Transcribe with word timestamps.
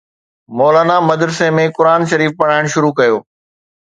مولانا 0.59 0.95
مدرسي 1.09 1.49
۾ 1.57 1.67
قرآن 1.77 2.01
شريف 2.11 2.31
پڙهائڻ 2.39 2.65
شروع 2.75 2.91
ڪيو 2.99 3.15